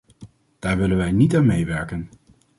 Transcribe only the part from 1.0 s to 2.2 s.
niet aan meewerken.